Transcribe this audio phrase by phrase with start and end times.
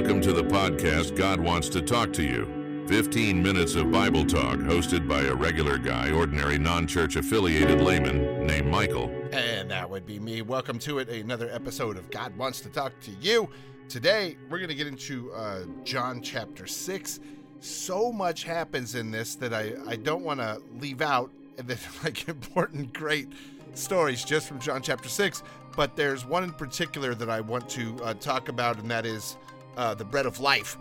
[0.00, 2.86] Welcome to the podcast God Wants to Talk to You.
[2.88, 8.46] 15 minutes of Bible talk hosted by a regular guy, ordinary non church affiliated layman
[8.46, 9.10] named Michael.
[9.30, 10.40] And that would be me.
[10.40, 13.50] Welcome to it, another episode of God Wants to Talk to You.
[13.90, 17.20] Today, we're going to get into uh, John chapter 6.
[17.60, 22.26] So much happens in this that I, I don't want to leave out the like
[22.26, 23.28] important, great
[23.74, 25.42] stories just from John chapter 6.
[25.76, 29.36] But there's one in particular that I want to uh, talk about, and that is
[29.76, 30.76] uh, the bread of life.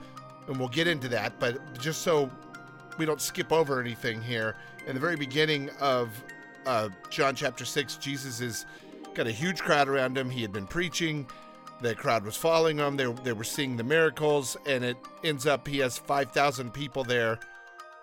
[0.47, 1.39] And we'll get into that.
[1.39, 2.29] But just so
[2.97, 4.55] we don't skip over anything here,
[4.87, 6.09] in the very beginning of
[6.65, 8.65] uh, John chapter 6, Jesus is
[9.13, 10.29] got a huge crowd around him.
[10.29, 11.27] He had been preaching.
[11.81, 12.97] The crowd was following him.
[12.97, 17.39] They, they were seeing the miracles, and it ends up he has 5,000 people there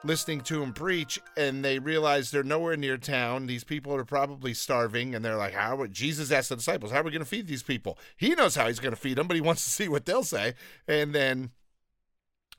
[0.05, 3.47] listening to him preach, and they realize they're nowhere near town.
[3.47, 7.01] These people are probably starving, and they're like, "How?" would Jesus asked the disciples, "How
[7.01, 9.27] are we going to feed these people?" He knows how he's going to feed them,
[9.27, 10.55] but he wants to see what they'll say.
[10.87, 11.51] And then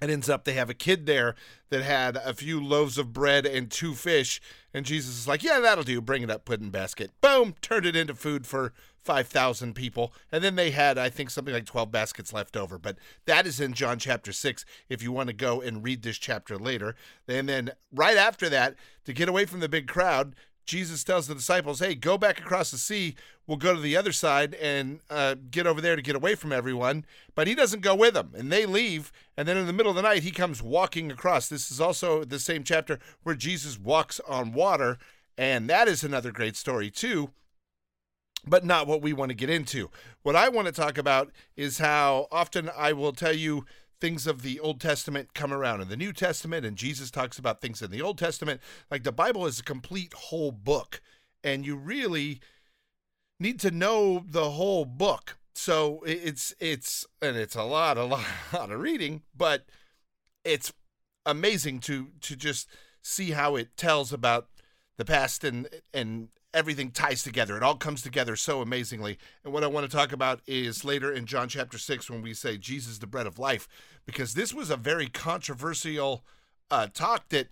[0.02, 1.36] it ends up they have a kid there
[1.70, 4.42] that had a few loaves of bread and two fish,
[4.73, 6.02] and Jesus is like, "Yeah, that'll do.
[6.02, 8.73] Bring it up, put in basket." Boom, turned it into food for
[9.08, 10.14] 5,000 people.
[10.34, 12.78] And then they had, I think, something like 12 baskets left over.
[12.78, 16.17] But that is in John chapter 6 if you want to go and read this
[16.17, 16.94] chapter later.
[17.26, 20.36] And then right after that, to get away from the big crowd,
[20.68, 23.16] Jesus tells the disciples, hey, go back across the sea.
[23.48, 26.52] We'll go to the other side and uh, get over there to get away from
[26.52, 27.06] everyone.
[27.34, 28.34] But he doesn't go with them.
[28.36, 29.12] And they leave.
[29.38, 31.48] And then in the middle of the night, he comes walking across.
[31.48, 34.98] This is also the same chapter where Jesus walks on water.
[35.38, 37.32] And that is another great story, too
[38.45, 39.90] but not what we want to get into.
[40.23, 43.66] What I want to talk about is how often I will tell you
[44.00, 47.62] things of the Old Testament come around in the New Testament, and Jesus talks about
[47.62, 48.62] things in the Old Testament.
[48.92, 51.02] Like the Bible is a complete whole book,
[51.44, 52.39] and you really
[53.39, 55.38] need to know the whole book.
[55.56, 59.66] So it's it's and it's a lot, a lot, a lot of reading, but
[60.44, 60.72] it's
[61.26, 62.70] amazing to to just
[63.02, 64.48] see how it tells about
[64.98, 67.56] the past and and everything ties together.
[67.56, 69.20] It all comes together so amazingly.
[69.44, 72.34] And what I want to talk about is later in John chapter 6 when we
[72.34, 73.68] say Jesus, the bread of life,
[74.08, 76.26] because this was a very controversial
[76.72, 77.50] uh, talk that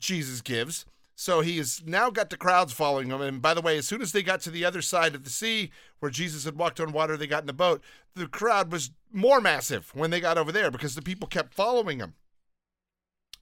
[0.00, 0.84] Jesus gives.
[1.14, 3.20] So he has now got the crowds following him.
[3.20, 5.30] And by the way, as soon as they got to the other side of the
[5.30, 5.70] sea
[6.00, 7.82] where Jesus had walked on water, they got in the boat.
[8.16, 12.00] The crowd was more massive when they got over there because the people kept following
[12.00, 12.14] him.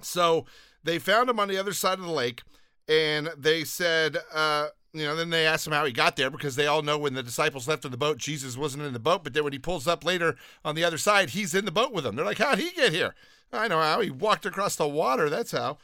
[0.03, 0.45] So
[0.85, 2.43] they found him on the other side of the lake
[2.89, 6.57] and they said, uh, you know, then they asked him how he got there because
[6.57, 9.25] they all know when the disciples left in the boat, Jesus wasn't in the boat.
[9.25, 11.93] But then when he pulls up later on the other side, he's in the boat
[11.93, 12.17] with them.
[12.17, 13.15] They're like, how'd he get here?
[13.53, 14.01] I know how.
[14.01, 15.29] He walked across the water.
[15.29, 15.79] That's how.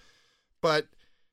[0.61, 0.89] But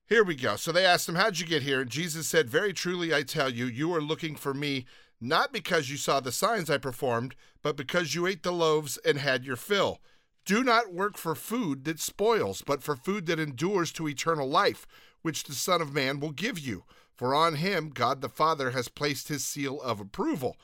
[0.07, 0.55] here we go.
[0.55, 1.81] So they asked him, How'd you get here?
[1.81, 4.85] And Jesus said, Very truly, I tell you, you are looking for me
[5.21, 9.17] not because you saw the signs I performed, but because you ate the loaves and
[9.17, 9.99] had your fill.
[10.45, 14.85] Do not work for food that spoils, but for food that endures to eternal life,
[15.21, 16.83] which the Son of Man will give you
[17.15, 20.57] for on him God the Father has placed his seal of approval.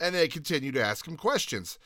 [0.00, 1.78] And they continue to ask him questions.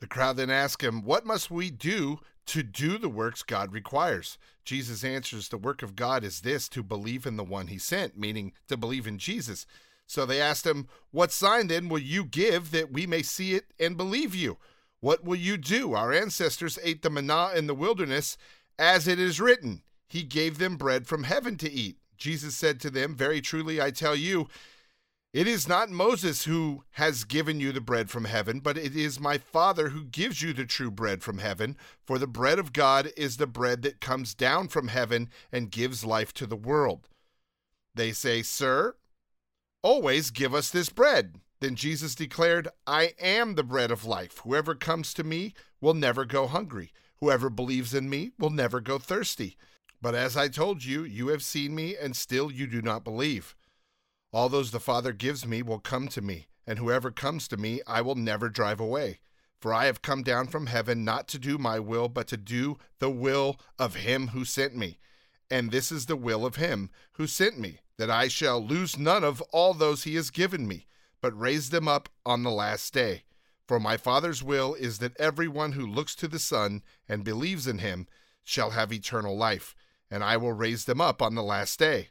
[0.00, 4.38] The crowd then ask him, What must we do to do the works God requires?
[4.64, 8.16] Jesus answers, The work of God is this to believe in the one he sent,
[8.16, 9.66] meaning to believe in Jesus.
[10.06, 13.72] So they asked him, What sign then will you give that we may see it
[13.80, 14.58] and believe you?
[15.00, 15.94] What will you do?
[15.94, 18.36] Our ancestors ate the manna in the wilderness,
[18.78, 21.98] as it is written, He gave them bread from heaven to eat.
[22.24, 24.48] Jesus said to them, Very truly I tell you,
[25.34, 29.20] it is not Moses who has given you the bread from heaven, but it is
[29.20, 31.76] my Father who gives you the true bread from heaven.
[32.06, 36.02] For the bread of God is the bread that comes down from heaven and gives
[36.02, 37.10] life to the world.
[37.94, 38.94] They say, Sir,
[39.82, 41.40] always give us this bread.
[41.60, 44.38] Then Jesus declared, I am the bread of life.
[44.44, 46.90] Whoever comes to me will never go hungry.
[47.20, 49.58] Whoever believes in me will never go thirsty.
[50.04, 53.56] But as I told you, you have seen me, and still you do not believe.
[54.34, 57.80] All those the Father gives me will come to me, and whoever comes to me
[57.86, 59.20] I will never drive away.
[59.62, 62.76] For I have come down from heaven not to do my will, but to do
[62.98, 64.98] the will of him who sent me.
[65.50, 69.24] And this is the will of him who sent me, that I shall lose none
[69.24, 70.84] of all those he has given me,
[71.22, 73.22] but raise them up on the last day.
[73.66, 77.66] For my Father's will is that every one who looks to the Son and believes
[77.66, 78.06] in him
[78.42, 79.74] shall have eternal life
[80.10, 82.08] and I will raise them up on the last day.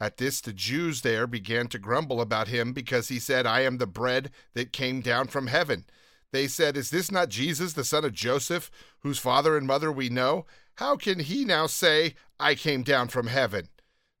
[0.00, 3.78] At this, the Jews there began to grumble about him because he said, I am
[3.78, 5.84] the bread that came down from heaven.
[6.32, 10.08] They said, Is this not Jesus, the son of Joseph, whose father and mother we
[10.08, 10.46] know?
[10.76, 13.68] How can he now say, I came down from heaven?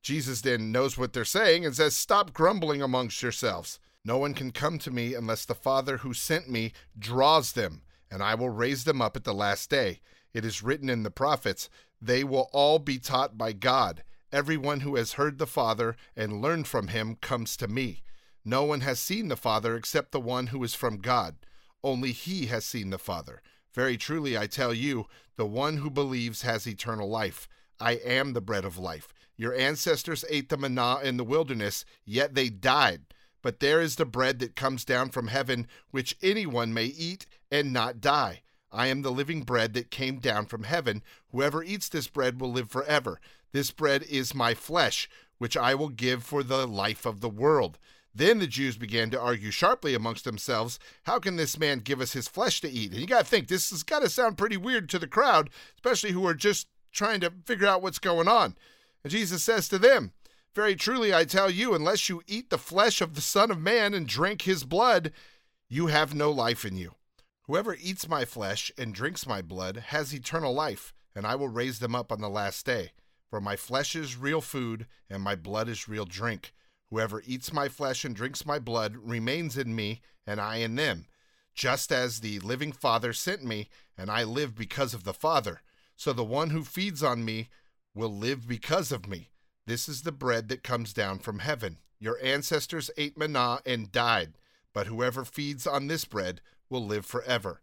[0.02, 3.78] Jesus then knows what they're saying and says, Stop grumbling amongst yourselves.
[4.04, 8.22] No one can come to me unless the Father who sent me draws them and
[8.22, 10.00] I will raise them up at the last day.
[10.34, 14.02] It is written in the prophets, They will all be taught by God.
[14.32, 18.02] Everyone who has heard the Father and learned from him comes to me.
[18.44, 21.36] No one has seen the Father except the one who is from God.
[21.82, 23.42] Only he has seen the Father.
[23.74, 25.06] Very truly, I tell you,
[25.36, 27.48] the one who believes has eternal life.
[27.78, 29.08] I am the bread of life.
[29.36, 33.02] Your ancestors ate the manna in the wilderness, yet they died.
[33.42, 37.72] But there is the bread that comes down from heaven, which anyone may eat and
[37.72, 38.42] not die.
[38.72, 41.02] I am the living bread that came down from heaven.
[41.32, 43.20] Whoever eats this bread will live forever.
[43.52, 45.08] This bread is my flesh,
[45.38, 47.78] which I will give for the life of the world.
[48.14, 52.12] Then the Jews began to argue sharply amongst themselves, How can this man give us
[52.12, 52.90] his flesh to eat?
[52.92, 55.50] And you got to think, this has got to sound pretty weird to the crowd,
[55.76, 58.56] especially who are just trying to figure out what's going on.
[59.04, 60.12] And Jesus says to them,
[60.54, 63.94] Very truly I tell you, unless you eat the flesh of the Son of Man
[63.94, 65.12] and drink his blood,
[65.68, 66.94] you have no life in you.
[67.50, 71.80] Whoever eats my flesh and drinks my blood has eternal life, and I will raise
[71.80, 72.92] them up on the last day.
[73.28, 76.54] For my flesh is real food, and my blood is real drink.
[76.90, 81.06] Whoever eats my flesh and drinks my blood remains in me, and I in them.
[81.52, 83.68] Just as the living Father sent me,
[83.98, 85.60] and I live because of the Father.
[85.96, 87.48] So the one who feeds on me
[87.96, 89.30] will live because of me.
[89.66, 91.78] This is the bread that comes down from heaven.
[91.98, 94.34] Your ancestors ate manna and died,
[94.72, 96.40] but whoever feeds on this bread
[96.70, 97.60] will live forever.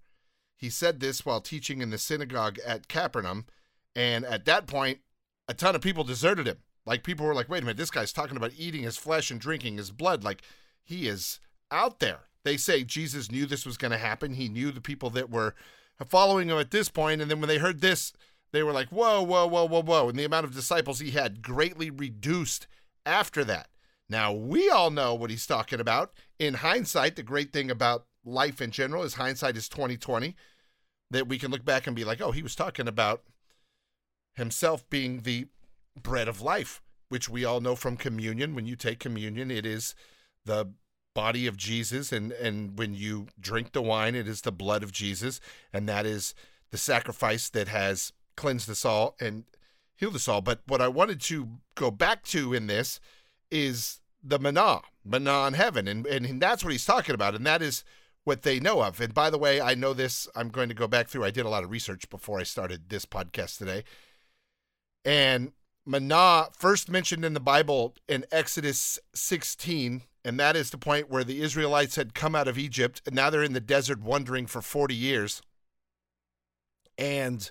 [0.56, 3.46] He said this while teaching in the synagogue at Capernaum,
[3.96, 5.00] and at that point,
[5.48, 6.58] a ton of people deserted him.
[6.86, 9.40] Like people were like, wait a minute, this guy's talking about eating his flesh and
[9.40, 10.24] drinking his blood.
[10.24, 10.42] Like
[10.84, 11.40] he is
[11.72, 12.22] out there.
[12.44, 14.34] They say Jesus knew this was going to happen.
[14.34, 15.54] He knew the people that were
[16.06, 18.14] following him at this point, and then when they heard this,
[18.54, 20.10] they were like, whoa, whoa, whoa, whoa, whoa.
[20.10, 22.68] And the amount of disciples he had greatly reduced
[23.06, 23.70] after that.
[24.10, 26.14] Now, we all know what he's talking about.
[26.40, 30.36] In hindsight, the great thing about life in general is hindsight is 2020.
[31.10, 33.24] That we can look back and be like, oh, he was talking about
[34.36, 35.48] himself being the
[36.02, 38.54] bread of life, which we all know from communion.
[38.54, 39.96] When you take communion, it is
[40.46, 40.74] the
[41.16, 44.92] body of Jesus, and and when you drink the wine, it is the blood of
[44.92, 45.40] Jesus,
[45.74, 46.36] and that is
[46.72, 49.46] the sacrifice that has cleansed us all and
[49.96, 50.42] healed us all.
[50.42, 53.00] But what I wanted to go back to in this
[53.50, 57.62] is the manna, manna in heaven, and and that's what he's talking about, and that
[57.62, 57.84] is
[58.28, 59.00] what they know of.
[59.00, 60.28] And by the way, I know this.
[60.36, 61.24] I'm going to go back through.
[61.24, 63.84] I did a lot of research before I started this podcast today,
[65.06, 65.54] and
[65.88, 71.24] Manna first mentioned in the Bible in Exodus 16, and that is the point where
[71.24, 74.62] the Israelites had come out of Egypt and now they're in the desert wandering for
[74.62, 75.42] 40 years.
[76.98, 77.50] And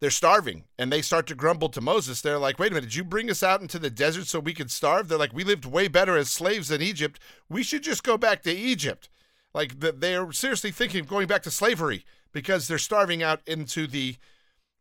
[0.00, 2.20] they're starving and they start to grumble to Moses.
[2.20, 4.52] They're like, wait a minute, did you bring us out into the desert so we
[4.52, 5.08] could starve?
[5.08, 7.18] They're like, we lived way better as slaves in Egypt.
[7.48, 9.08] We should just go back to Egypt.
[9.54, 14.16] Like they're seriously thinking of going back to slavery because they're starving out into the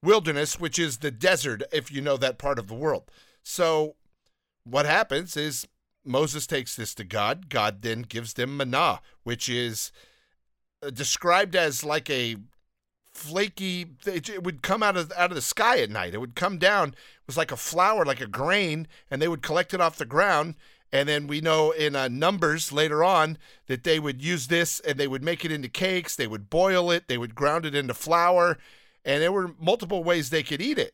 [0.01, 3.09] wilderness, which is the desert, if you know that part of the world.
[3.43, 3.95] So
[4.63, 5.67] what happens is
[6.03, 7.49] Moses takes this to God.
[7.49, 9.91] God then gives them manna, which is
[10.81, 12.37] uh, described as like a
[13.13, 16.57] flaky it would come out of out of the sky at night it would come
[16.57, 19.99] down it was like a flower like a grain and they would collect it off
[19.99, 20.55] the ground
[20.93, 23.37] and then we know in uh, numbers later on
[23.67, 26.89] that they would use this and they would make it into cakes they would boil
[26.89, 28.57] it they would ground it into flour
[29.05, 30.93] and there were multiple ways they could eat it.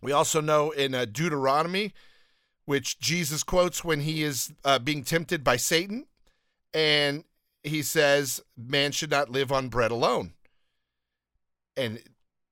[0.00, 1.92] We also know in uh, Deuteronomy,
[2.64, 6.06] which Jesus quotes when he is uh, being tempted by Satan,
[6.72, 7.24] and
[7.62, 10.34] he says, Man should not live on bread alone.
[11.76, 12.02] And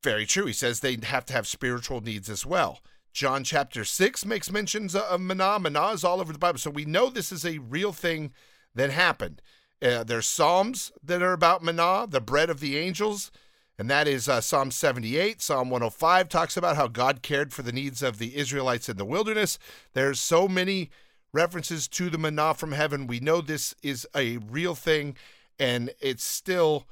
[0.03, 0.47] very true.
[0.47, 2.81] He says they have to have spiritual needs as well.
[3.13, 5.59] John chapter 6 makes mentions of manna.
[5.59, 6.59] Manna is all over the Bible.
[6.59, 8.33] So we know this is a real thing
[8.75, 9.43] that happened.
[9.81, 13.31] Uh, there's Psalms that are about manna, the bread of the angels
[13.79, 15.41] and that is uh, Psalm 78.
[15.41, 19.05] Psalm 105 talks about how God cared for the needs of the Israelites in the
[19.05, 19.59] wilderness.
[19.95, 20.91] There's so many
[21.33, 23.07] references to the manna from heaven.
[23.07, 25.17] We know this is a real thing,
[25.61, 26.89] and it's still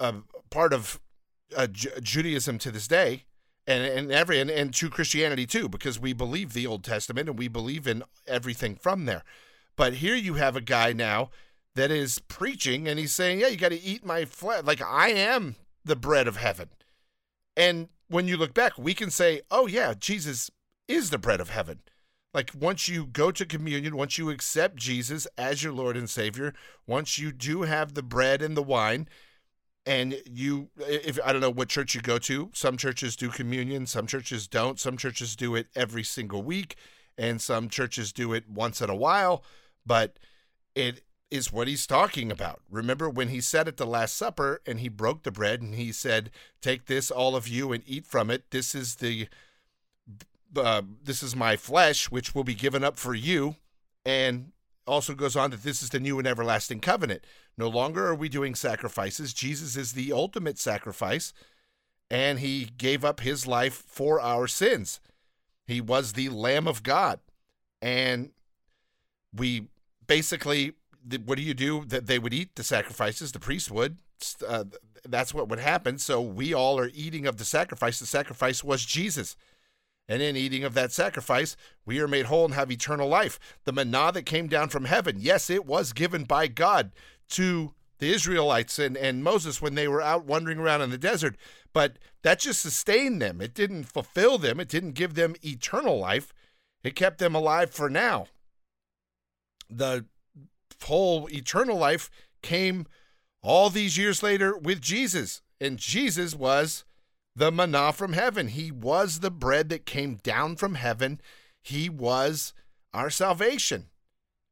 [0.00, 0.14] a
[0.50, 1.00] part of
[1.56, 3.24] uh, J- Judaism to this day.
[3.66, 7.38] And, and every and, and to Christianity too, because we believe the Old Testament and
[7.38, 9.22] we believe in everything from there.
[9.76, 11.30] But here you have a guy now
[11.74, 14.64] that is preaching and he's saying, Yeah, you got to eat my flesh.
[14.64, 16.68] Like, I am the bread of heaven.
[17.56, 20.50] And when you look back, we can say, Oh, yeah, Jesus
[20.88, 21.80] is the bread of heaven.
[22.34, 26.54] Like, once you go to communion, once you accept Jesus as your Lord and Savior,
[26.86, 29.06] once you do have the bread and the wine,
[29.84, 33.86] and you if i don't know what church you go to some churches do communion
[33.86, 36.76] some churches don't some churches do it every single week
[37.18, 39.42] and some churches do it once in a while
[39.84, 40.18] but
[40.74, 42.60] it is what he's talking about.
[42.70, 45.90] Remember when he said at the Last Supper and he broke the bread and he
[45.90, 48.50] said, Take this, all of you, and eat from it.
[48.50, 49.28] This is the.
[50.54, 53.56] Uh, this is my flesh, which will be given up for you.
[54.04, 54.52] And
[54.86, 57.24] also goes on that this is the new and everlasting covenant.
[57.56, 59.32] No longer are we doing sacrifices.
[59.32, 61.32] Jesus is the ultimate sacrifice,
[62.10, 65.00] and he gave up his life for our sins.
[65.66, 67.20] He was the Lamb of God.
[67.80, 68.30] And
[69.34, 69.68] we
[70.06, 70.72] basically,
[71.24, 71.84] what do you do?
[71.84, 73.98] That they would eat the sacrifices, the priest would.
[74.46, 74.64] Uh,
[75.04, 75.98] that's what would happen.
[75.98, 77.98] So we all are eating of the sacrifice.
[77.98, 79.36] The sacrifice was Jesus.
[80.12, 83.40] And in eating of that sacrifice, we are made whole and have eternal life.
[83.64, 86.92] The manna that came down from heaven, yes, it was given by God
[87.30, 91.34] to the Israelites and, and Moses when they were out wandering around in the desert,
[91.72, 93.40] but that just sustained them.
[93.40, 96.34] It didn't fulfill them, it didn't give them eternal life,
[96.84, 98.26] it kept them alive for now.
[99.70, 100.04] The
[100.84, 102.10] whole eternal life
[102.42, 102.86] came
[103.40, 106.84] all these years later with Jesus, and Jesus was
[107.34, 108.48] the manna from heaven.
[108.48, 111.20] He was the bread that came down from heaven.
[111.60, 112.52] He was
[112.92, 113.86] our salvation.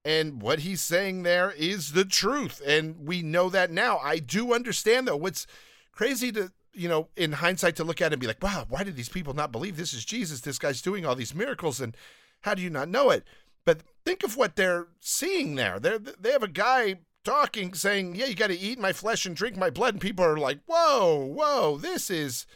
[0.04, 2.62] And what he's saying there is the truth.
[2.66, 3.98] And we know that now.
[3.98, 5.46] I do understand, though, what's
[5.92, 8.96] crazy to, you know, in hindsight to look at and be like, wow, why did
[8.96, 10.40] these people not believe this is Jesus?
[10.40, 11.80] This guy's doing all these miracles.
[11.80, 11.94] And
[12.42, 13.24] how do you not know it?
[13.66, 15.78] But think of what they're seeing there.
[15.78, 19.36] They they have a guy talking, saying, yeah, you got to eat my flesh and
[19.36, 19.94] drink my blood.
[19.94, 22.46] And people are like, whoa, whoa, this is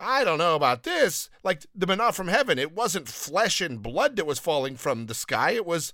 [0.00, 1.28] I don't know about this.
[1.44, 5.14] Like the manna from heaven, it wasn't flesh and blood that was falling from the
[5.14, 5.52] sky.
[5.52, 5.92] It was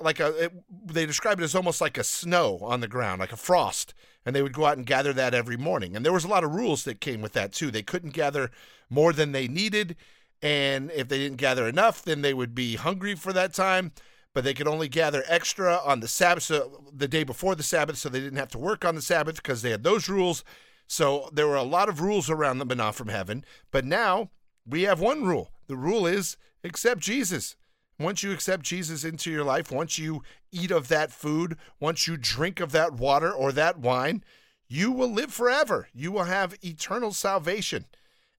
[0.00, 0.52] like a, it,
[0.86, 3.94] they describe it as almost like a snow on the ground, like a frost.
[4.26, 5.96] And they would go out and gather that every morning.
[5.96, 7.70] And there was a lot of rules that came with that too.
[7.70, 8.50] They couldn't gather
[8.90, 9.96] more than they needed.
[10.42, 13.92] And if they didn't gather enough, then they would be hungry for that time.
[14.34, 17.96] But they could only gather extra on the Sabbath, so the day before the Sabbath,
[17.96, 20.44] so they didn't have to work on the Sabbath because they had those rules.
[20.88, 24.30] So there were a lot of rules around the manna from heaven, but now
[24.66, 25.52] we have one rule.
[25.68, 27.54] The rule is accept Jesus.
[28.00, 32.16] Once you accept Jesus into your life, once you eat of that food, once you
[32.16, 34.24] drink of that water or that wine,
[34.68, 35.88] you will live forever.
[35.92, 37.86] You will have eternal salvation.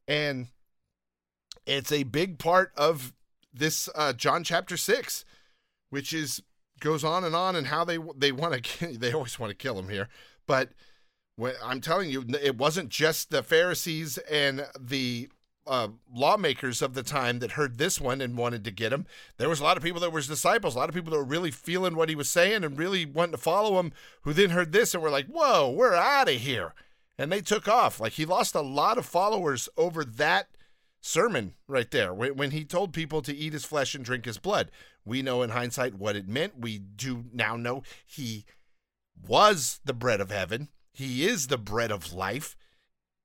[0.07, 0.47] And
[1.65, 3.13] it's a big part of
[3.53, 5.23] this uh, John chapter 6,
[5.89, 6.41] which is
[6.79, 9.77] goes on and on and how they they want to they always want to kill
[9.77, 10.07] him here.
[10.47, 10.71] But
[11.63, 15.29] I'm telling you, it wasn't just the Pharisees and the
[15.69, 19.05] uh, lawmakers of the time that heard this one and wanted to get him.
[19.37, 21.23] There was a lot of people that were disciples, a lot of people that were
[21.23, 23.93] really feeling what he was saying and really wanting to follow him,
[24.23, 26.73] who then heard this and were like, "Whoa, we're out of here!"
[27.17, 27.99] And they took off.
[27.99, 30.47] Like he lost a lot of followers over that
[31.01, 34.39] sermon right there when, when he told people to eat his flesh and drink his
[34.39, 34.71] blood.
[35.05, 36.59] We know in hindsight what it meant.
[36.59, 38.45] We do now know he
[39.27, 42.55] was the bread of heaven he is the bread of life.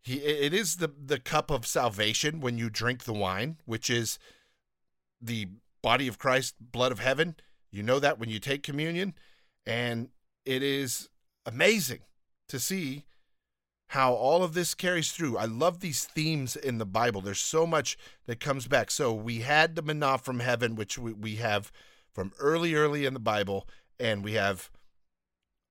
[0.02, 4.18] He it is the the cup of salvation when you drink the wine, which is
[5.20, 5.48] the
[5.82, 7.36] body of Christ, blood of heaven.
[7.70, 9.14] You know that when you take communion,
[9.66, 10.08] and
[10.44, 11.08] it is
[11.46, 12.00] amazing
[12.48, 13.04] to see
[13.88, 15.36] how all of this carries through.
[15.36, 17.20] I love these themes in the Bible.
[17.20, 18.90] There's so much that comes back.
[18.90, 21.70] So we had the manna from heaven, which we, we have
[22.12, 23.68] from early, early in the Bible,
[24.00, 24.70] and we have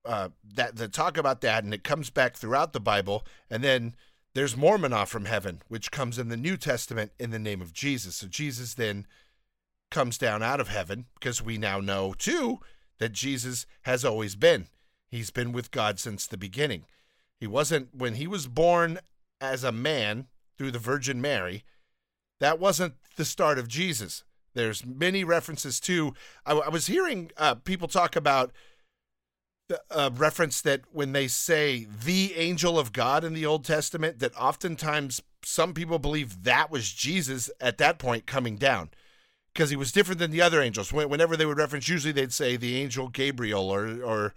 [0.05, 3.95] uh, that the talk about that, and it comes back throughout the Bible, and then
[4.33, 7.74] there's more manna from heaven, which comes in the New Testament in the name of
[7.74, 8.15] Jesus.
[8.15, 9.05] So Jesus then
[9.91, 12.60] comes down out of heaven because we now know too
[13.00, 14.67] that Jesus has always been.
[15.10, 16.86] He's been with God since the beginning.
[17.39, 19.00] He wasn't when he was born
[19.39, 21.63] as a man through the Virgin Mary.
[22.39, 24.24] That wasn't the start of Jesus.
[24.55, 26.13] There's many references to.
[26.45, 28.51] I, I was hearing uh, people talk about
[29.89, 34.36] uh, reference that when they say the angel of God in the Old Testament, that
[34.36, 38.89] oftentimes some people believe that was Jesus at that point coming down
[39.53, 40.91] because he was different than the other angels.
[40.91, 44.34] Whenever they would reference, usually they'd say the angel Gabriel or or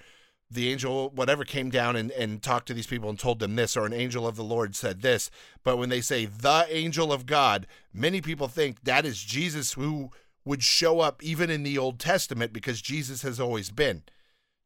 [0.51, 3.77] the angel whatever came down and, and talked to these people and told them this
[3.77, 5.31] or an angel of the lord said this
[5.65, 10.11] but when they say the angel of god many people think that is jesus who
[10.45, 14.03] would show up even in the old testament because jesus has always been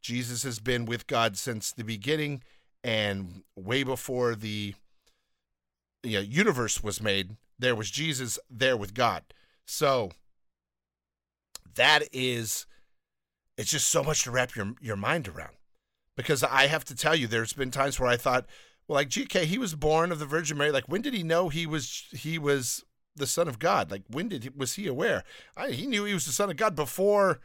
[0.00, 2.42] Jesus has been with God since the beginning
[2.82, 4.74] and way before the
[6.02, 7.36] you know, universe was made.
[7.58, 9.22] There was Jesus there with God.
[9.66, 10.10] So
[11.74, 12.66] that is
[13.56, 15.54] it's just so much to wrap your your mind around.
[16.16, 18.46] Because I have to tell you, there's been times where I thought,
[18.88, 20.72] well, like GK, he was born of the Virgin Mary.
[20.72, 23.90] Like, when did he know he was he was the Son of God?
[23.90, 25.24] Like, when did was he aware?
[25.56, 27.40] I, he knew he was the Son of God before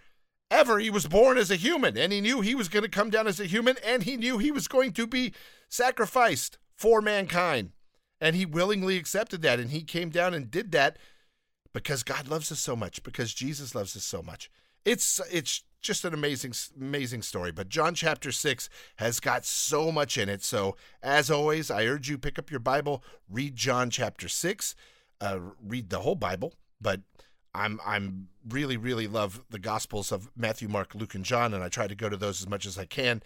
[0.49, 0.79] ever.
[0.79, 3.27] He was born as a human, and he knew he was going to come down
[3.27, 5.33] as a human, and he knew he was going to be
[5.69, 7.71] sacrificed for mankind.
[8.21, 10.97] And he willingly accepted that, and he came down and did that
[11.73, 14.49] because God loves us so much, because Jesus loves us so much.
[14.85, 17.51] It's it's just an amazing amazing story.
[17.51, 20.43] But John chapter 6 has got so much in it.
[20.43, 24.75] So, as always, I urge you pick up your Bible, read John chapter 6,
[25.19, 27.01] uh, read the whole Bible, but
[27.55, 31.69] I'm I'm really really love the Gospels of Matthew, Mark, Luke, and John, and I
[31.69, 33.23] try to go to those as much as I can.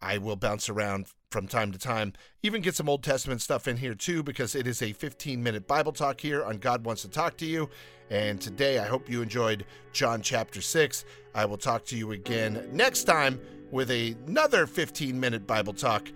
[0.00, 2.12] I will bounce around from time to time,
[2.42, 5.66] even get some Old Testament stuff in here too, because it is a 15 minute
[5.66, 7.70] Bible talk here on God Wants to Talk to You.
[8.10, 11.04] And today, I hope you enjoyed John chapter 6.
[11.34, 16.12] I will talk to you again next time with another 15 minute Bible talk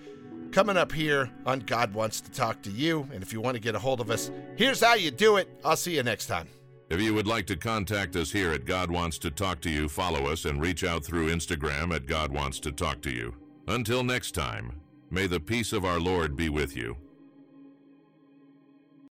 [0.52, 3.08] coming up here on God Wants to Talk to You.
[3.12, 5.48] And if you want to get a hold of us, here's how you do it.
[5.64, 6.55] I'll see you next time.
[6.88, 9.88] If you would like to contact us here at God Wants to Talk to You,
[9.88, 13.34] follow us and reach out through Instagram at God Wants to Talk to You.
[13.66, 16.96] Until next time, may the peace of our Lord be with you.